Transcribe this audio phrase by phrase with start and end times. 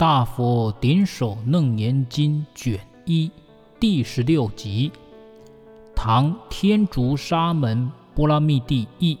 [0.00, 3.30] 大佛顶首楞严经卷一
[3.78, 4.90] 第十六集，
[5.94, 9.18] 唐天竺沙门波拉密帝译，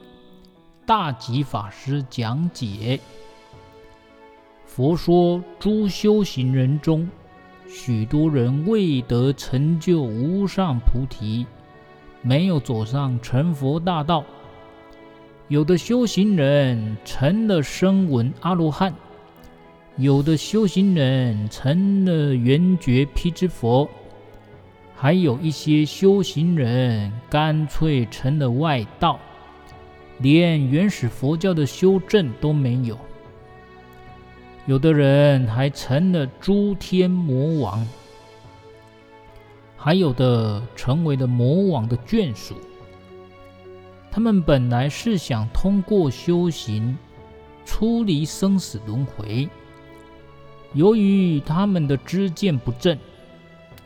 [0.86, 2.98] 大吉法师讲解。
[4.64, 7.06] 佛说，诸修行人中，
[7.68, 11.44] 许多人未得成就无上菩提，
[12.22, 14.24] 没有走上成佛大道；
[15.48, 18.94] 有的修行人成了声闻阿罗汉。
[20.00, 23.86] 有的修行人成了缘觉辟支佛，
[24.96, 29.20] 还有一些修行人干脆成了外道，
[30.20, 32.96] 连原始佛教的修证都没有。
[34.64, 37.86] 有的人还成了诸天魔王，
[39.76, 42.54] 还有的成为了魔王的眷属。
[44.10, 46.96] 他们本来是想通过修行
[47.66, 49.46] 出离生死轮回。
[50.72, 52.96] 由于他们的知见不正，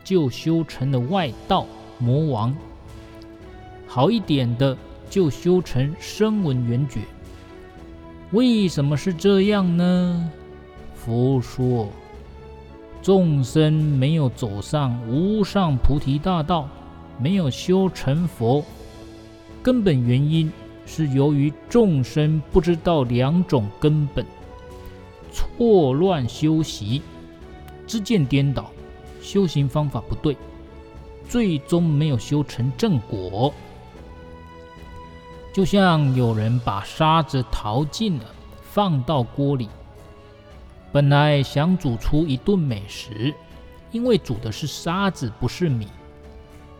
[0.02, 1.66] 就修成了外道
[1.98, 2.52] 魔王；
[3.86, 4.76] 好一点的，
[5.08, 7.00] 就修成声闻缘觉。
[8.32, 10.30] 为什么是这样呢？
[10.94, 11.88] 佛说，
[13.00, 16.68] 众生没有走上无上菩提大道，
[17.18, 18.62] 没有修成佛，
[19.62, 20.52] 根本原因
[20.84, 24.26] 是由于众生不知道两种根本。
[25.34, 27.02] 错乱修习，
[27.86, 28.70] 知见颠倒，
[29.20, 30.36] 修行方法不对，
[31.28, 33.52] 最终没有修成正果。
[35.52, 38.24] 就像有人把沙子淘尽了，
[38.62, 39.68] 放到锅里，
[40.92, 43.34] 本来想煮出一顿美食，
[43.90, 45.88] 因为煮的是沙子，不是米。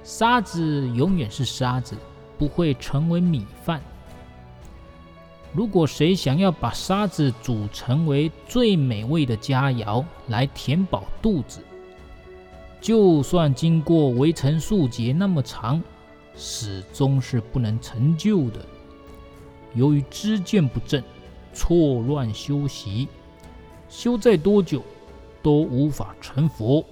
[0.03, 1.97] 沙子永远是沙子，
[2.39, 3.81] 不会成为米饭。
[5.55, 11.61] 如果谁想要把沙子煮成为最美味的佳肴来填饱肚子，
[12.81, 15.81] 就算经过围城数劫那么长，
[16.35, 18.67] 始终是不能成就的。
[19.75, 21.01] 由于知见不正，
[21.53, 23.07] 错乱修习，
[23.89, 24.83] 修再多久
[25.41, 26.85] 都无法成佛。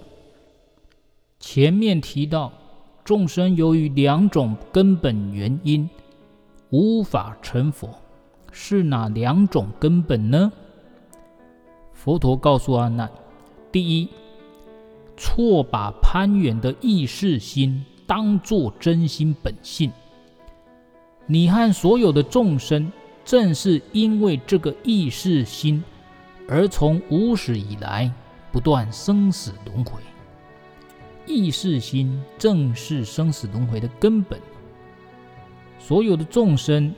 [1.40, 2.52] 前面提到，
[3.04, 5.90] 众生由于两种根本原因，
[6.70, 7.90] 无法成佛。
[8.52, 10.52] 是哪两种根本呢？
[11.94, 13.10] 佛陀告诉阿难：
[13.72, 14.08] 第一，
[15.16, 19.90] 错把攀缘的意识心当作真心本性。
[21.26, 22.92] 你和所有的众生，
[23.24, 25.82] 正是因为这个意识心，
[26.46, 28.12] 而从无始以来
[28.52, 29.98] 不断生死轮回。
[31.24, 34.38] 意识心正是生死轮回的根本。
[35.78, 36.94] 所有的众生。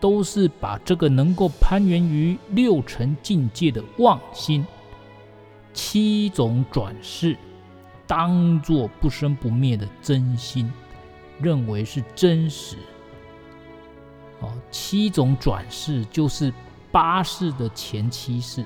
[0.00, 4.66] 都是把这个能够攀缘于六尘境界的妄心，
[5.74, 7.36] 七种转世，
[8.06, 10.72] 当作不生不灭的真心，
[11.38, 12.76] 认为是真实。
[14.40, 16.50] 哦，七种转世就是
[16.90, 18.64] 八世的前七世，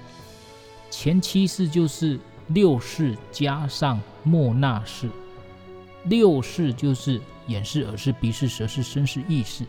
[0.88, 5.10] 前七世就是六世加上末那世，
[6.04, 9.64] 六世就是眼识、耳识、鼻识、舌识、身识、意识。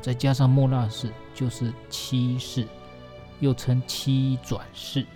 [0.00, 2.66] 再加上莫那世，就是七世，
[3.40, 5.06] 又称七转世。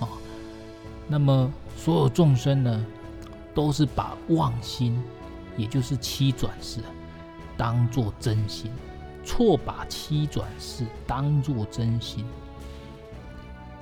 [0.00, 0.08] 啊，
[1.06, 2.86] 那么所有众生呢，
[3.54, 5.00] 都是把妄心，
[5.56, 6.80] 也就是七转世，
[7.56, 8.70] 当做真心，
[9.24, 12.24] 错把七转世当做真心。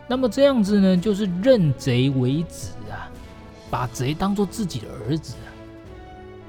[0.08, 3.08] 那么这样子呢，就是认贼为子啊，
[3.70, 5.48] 把贼当做自己的儿子啊。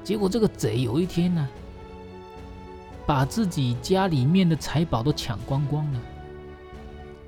[0.02, 1.48] 结果这个贼有一天呢，
[3.12, 6.00] 把自己家里面的财宝都抢光光了，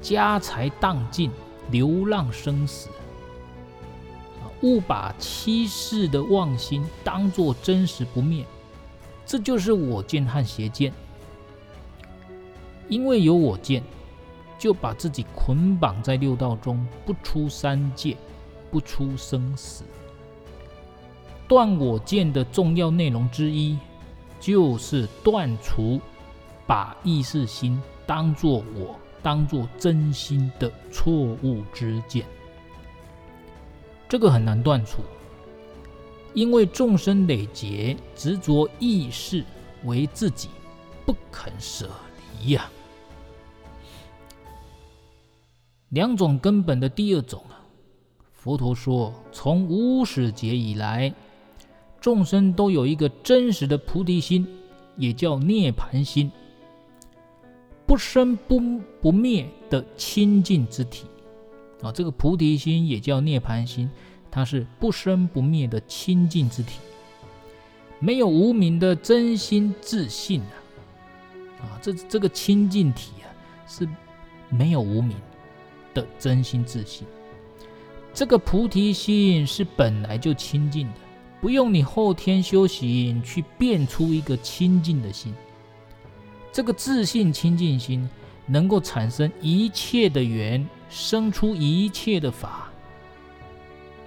[0.01, 1.31] 家财荡尽，
[1.71, 2.89] 流浪生死。
[4.63, 8.47] 误把七世的妄心当作真实不灭，
[9.27, 10.91] 这就是我见和邪见。
[12.89, 13.83] 因为有我见，
[14.59, 18.17] 就把自己捆绑在六道中，不出三界，
[18.71, 19.85] 不出生死。
[21.47, 23.77] 断我见的重要内容之一。
[24.45, 25.99] 就是断除
[26.67, 32.27] 把意识心当作我、当作真心的错误之见。
[34.07, 35.01] 这个很难断除，
[36.35, 39.43] 因为众生累劫执着意识
[39.85, 40.51] 为自己，
[41.07, 41.89] 不肯舍
[42.43, 42.71] 离呀。
[45.89, 47.65] 两种根本的第二种啊，
[48.31, 51.15] 佛陀说，从无始劫以来。
[52.05, 54.47] 众生都有一个真实的菩提心，
[54.99, 56.31] 也叫涅槃心，
[57.87, 58.61] 不生不
[59.01, 61.07] 不灭的清净之体。
[61.81, 63.91] 啊，这个菩提心也叫涅槃心，
[64.31, 66.79] 它是不生不灭的清净之体，
[68.01, 70.53] 没有无明的真心自信啊，
[71.61, 73.33] 啊，这这个清净体啊
[73.67, 73.89] 是
[74.51, 75.17] 没有无明
[75.95, 77.07] 的真心自信，
[78.13, 80.95] 这个菩提心是本来就清净的，
[81.45, 85.35] 不用你后天修行去变出一个清净的心，
[86.51, 88.09] 这个自信清净心
[88.47, 90.67] 能够产生一切的缘。
[90.89, 92.71] 生出一切的法，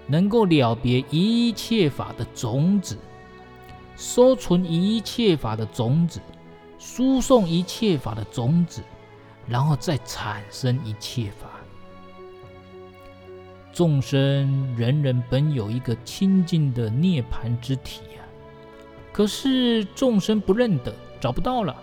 [0.07, 2.97] 能够了别一切法的种子，
[3.95, 6.19] 收存一切法的种子，
[6.79, 8.81] 输送一切法的种子，
[9.47, 11.56] 然后再产生一切法。
[13.77, 18.23] 众生人人本有一个清净的涅槃之体呀，
[19.13, 20.91] 可是众生不认得，
[21.21, 21.75] 找不到了。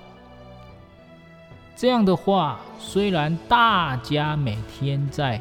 [1.77, 5.41] 这样的话，虽然大家每天在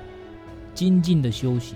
[0.75, 1.75] 精进的修行，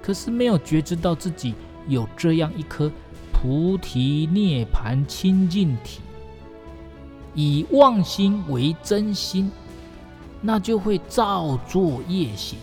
[0.00, 1.54] 可是没有觉知到自己
[1.86, 2.90] 有这样一颗
[3.34, 6.00] 菩提涅槃清净体，
[7.34, 9.52] 以妄心为真心，
[10.40, 12.58] 那就会造作业行，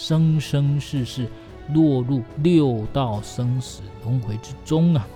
[0.00, 1.28] 生生世世
[1.74, 5.06] 落入六道生死轮回之中啊！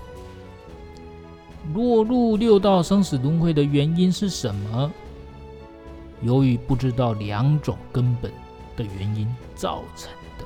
[1.72, 4.92] 落入六道生死轮回的原因是什么？
[6.20, 8.30] 由于不知道两种根本
[8.76, 10.44] 的原因造成的，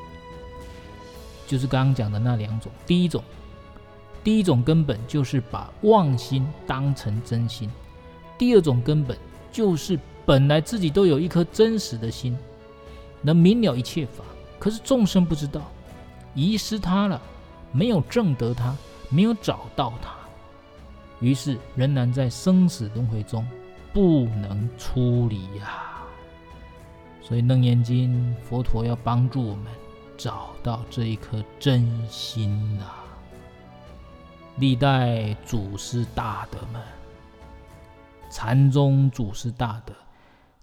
[1.44, 2.70] 就是刚刚讲的那两种。
[2.86, 3.20] 第一种，
[4.22, 7.68] 第一种根本就是把妄心当成真心；
[8.38, 9.18] 第二种根本
[9.50, 12.38] 就是本来自己都有一颗真实的心，
[13.22, 14.24] 能明了一切法，
[14.58, 15.62] 可是众生不知道，
[16.34, 17.20] 遗失它了，
[17.72, 18.76] 没有证得它，
[19.10, 20.10] 没有找到它，
[21.20, 23.46] 于是仍然在生死轮回中。
[23.90, 26.02] 不能出离呀，
[27.22, 29.64] 所以《楞严经》佛陀要帮助我们
[30.16, 32.84] 找到这一颗真心呐。
[34.56, 36.80] 历代祖师大德们，
[38.30, 39.92] 禅宗祖师大德，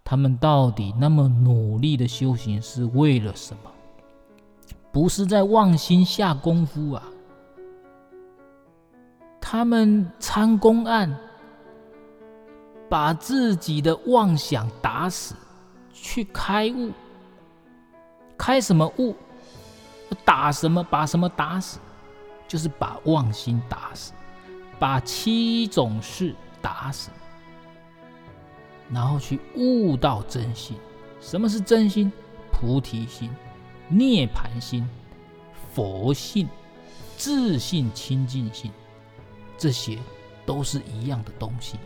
[0.06, 3.72] 他们到底那么努力的修行是为了什么？
[4.94, 7.04] 不是在妄心下功夫啊，
[9.42, 11.14] 他们参公案。
[12.88, 15.34] 把自己的妄想打死，
[15.92, 16.92] 去开悟。
[18.38, 19.16] 开什么悟？
[20.24, 20.84] 打什么？
[20.84, 21.80] 把什么打死？
[22.48, 24.14] 就是把妄心打死，
[24.78, 27.10] 把七种事打死，
[28.92, 30.78] 然后去悟到真心。
[31.20, 32.12] 什么是真心？
[32.52, 33.30] 菩提心、
[33.90, 34.88] 涅槃心、
[35.74, 36.48] 佛性、
[37.18, 38.72] 自信清净心，
[39.58, 39.98] 这些
[40.46, 41.78] 都是一样的东西。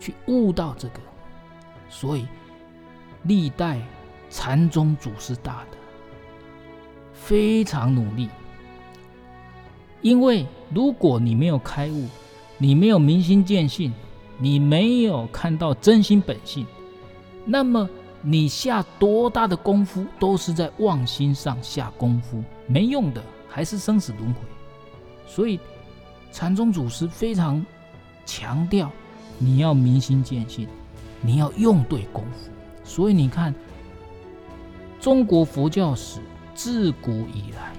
[0.00, 1.00] 去悟到这个，
[1.88, 2.26] 所以
[3.22, 3.80] 历代
[4.28, 5.78] 禅宗祖师大德
[7.12, 8.28] 非常努力。
[10.02, 10.44] 因为
[10.74, 12.08] 如果你没有开悟，
[12.58, 13.92] 你没有明心见性，
[14.44, 16.66] 你没有看到真心本性，
[17.46, 17.88] 那么
[18.20, 24.40] 你下多大的功夫都是在妄心上下功夫，没用的，还是生死轮回。
[25.26, 25.58] 所以
[26.30, 27.64] 禅宗祖师非常
[28.26, 28.90] 强调。
[29.38, 30.68] 你要明心见性，
[31.22, 32.50] 你要用对功夫。
[32.84, 33.54] 所以你看，
[35.00, 36.20] 中国佛教史
[36.54, 37.72] 自古以来，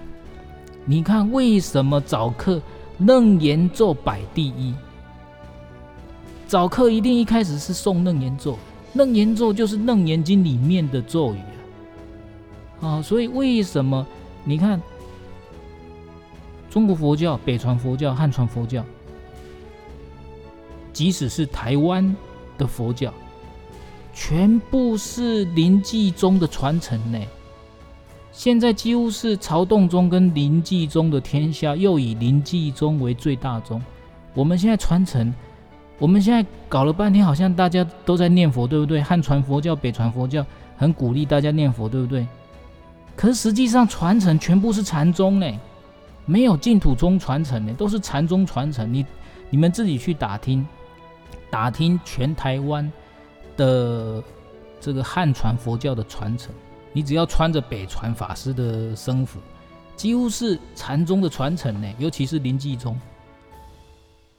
[0.84, 2.60] 你看为什么早课
[2.98, 4.74] 楞严咒摆第一？
[6.48, 8.58] 早课一定一开始是诵楞严咒，
[8.94, 11.40] 楞严咒就是楞严经里面的咒语
[12.82, 12.88] 啊。
[12.88, 14.06] 啊，所以为什么
[14.44, 14.80] 你看
[16.70, 18.86] 中国佛教、北传佛教、汉传佛教？
[20.94, 22.16] 即使是台湾
[22.58, 23.14] 的佛教，
[24.14, 27.20] 全部是临济宗的传承呢。
[28.32, 33.82] 现在几乎是曹洞宗跟临济宗的天下，又以临济宗为最大宗。
[34.34, 35.34] 我们现在传承，
[35.98, 39.02] 我们现在搞了半天，好像大家都在念佛，对不对？
[39.02, 40.46] 汉传佛教、北传佛教
[40.78, 42.28] 很鼓励大家念佛，对不对？
[43.16, 45.50] 可是实际上传承全部是禅宗呢，
[46.26, 48.94] 没有净土宗传承呢，都是禅宗传承。
[48.94, 49.06] 你
[49.50, 50.66] 你们自己去打听。
[51.48, 52.92] 打听全台湾
[53.56, 54.22] 的
[54.82, 56.54] 这个汉传佛教的传承，
[56.92, 59.40] 你只要穿着北传法师的僧服，
[59.96, 63.00] 几乎是禅宗的传承呢，尤其是临济宗。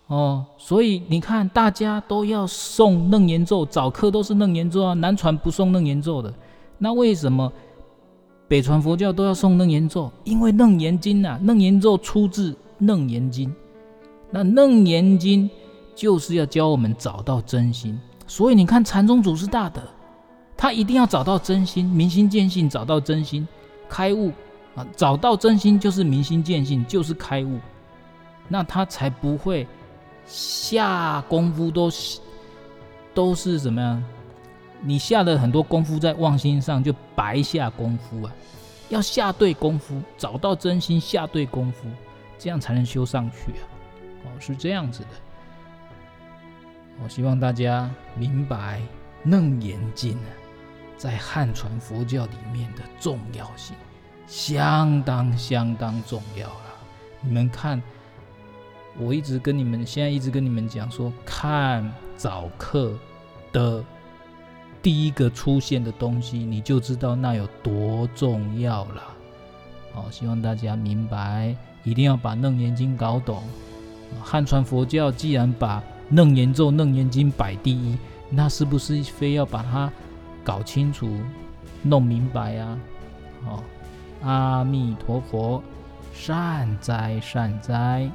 [0.06, 6.32] 哦，所以你看，大家都要诵楞严咒，早课都是楞严咒啊，南传不诵楞严咒的。
[6.78, 7.52] 那为什么
[8.48, 10.10] 北传佛教都要诵楞严咒？
[10.24, 13.54] 因为楞严经啊，楞严咒出自楞严经，
[14.30, 15.50] 那楞严经。
[15.96, 19.80] 就是要教我们找到真心，所以你看禅宗祖师大德，
[20.54, 23.48] 他一定要找到真心，明心见性，找到真心，
[23.88, 24.30] 开悟
[24.74, 27.58] 啊，找到真心就是明心见性，就是开悟，
[28.46, 29.66] 那他才不会
[30.26, 31.90] 下功夫都
[33.14, 34.04] 都是怎么样？
[34.82, 38.32] 你下了很多功夫在妄心上，就白下功夫啊！
[38.88, 41.88] 要下对功夫，找到真心，下对功夫，
[42.38, 43.64] 这样才能修上去啊！
[44.24, 45.08] 哦，是这样子的。
[47.02, 48.80] 我希望大家明白
[49.30, 50.28] 《楞严经》啊，
[50.96, 53.74] 在汉传佛教里面的重要性，
[54.26, 56.62] 相当相当重要了。
[57.22, 57.82] 你们看，
[58.98, 62.92] 我一直跟你们，现在一直跟你们讲说，看早课
[63.52, 63.82] 的。
[64.82, 69.02] 第一个出现的东西，你就知道那有多重要了。
[69.92, 73.42] 好，希望大家明白，一定要把《楞严经》搞懂。
[74.22, 77.98] 汉传佛教既然把楞严咒、楞严经摆第一，
[78.30, 79.90] 那是不是非要把它
[80.44, 81.10] 搞清楚、
[81.82, 82.78] 弄明白呀？
[83.44, 83.64] 好，
[84.22, 85.60] 阿弥陀佛，
[86.14, 88.08] 善哉善哉。